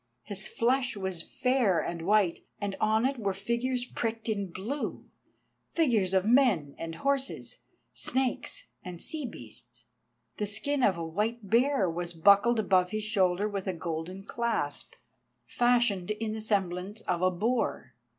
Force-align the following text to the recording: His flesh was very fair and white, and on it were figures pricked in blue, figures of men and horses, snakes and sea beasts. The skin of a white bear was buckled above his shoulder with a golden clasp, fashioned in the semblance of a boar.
His 0.23 0.47
flesh 0.47 0.97
was 0.97 1.21
very 1.21 1.57
fair 1.57 1.79
and 1.79 2.07
white, 2.07 2.43
and 2.59 2.75
on 2.81 3.05
it 3.05 3.19
were 3.19 3.35
figures 3.35 3.85
pricked 3.85 4.27
in 4.27 4.49
blue, 4.49 5.05
figures 5.73 6.15
of 6.15 6.25
men 6.25 6.73
and 6.79 6.95
horses, 6.95 7.59
snakes 7.93 8.65
and 8.83 8.99
sea 8.99 9.27
beasts. 9.27 9.85
The 10.37 10.47
skin 10.47 10.81
of 10.81 10.97
a 10.97 11.05
white 11.05 11.47
bear 11.51 11.87
was 11.87 12.13
buckled 12.13 12.57
above 12.57 12.89
his 12.89 13.03
shoulder 13.03 13.47
with 13.47 13.67
a 13.67 13.73
golden 13.73 14.23
clasp, 14.23 14.95
fashioned 15.45 16.09
in 16.09 16.33
the 16.33 16.41
semblance 16.41 17.01
of 17.01 17.21
a 17.21 17.29
boar. 17.29 17.93